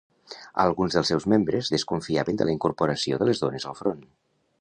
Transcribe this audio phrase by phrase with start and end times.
[0.61, 4.03] Alguns dels seus membres desconfiaven de la incorporació de les dones al front.